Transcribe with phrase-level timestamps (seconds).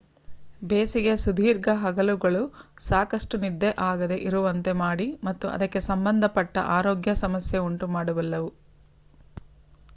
[0.61, 2.41] ಬೇಸಿಗೆಯ ಸುದೀರ್ಘ ಹಗಲುಗಳು
[2.85, 8.49] ಸಾಕಷ್ಟು ನಿದ್ದೆ ಆಗದೆ ಇರುವಂತೆ ಮಾಡಿ ಮತ್ತು ಅದಕ್ಕೆ ಸಂಬಂಧ ಪಟ್ಟ ಆರೋಗ್ಯ ಸಮಸ್ಯೆ ಉಂಟು ಮಾಡಬಲ್ಲವು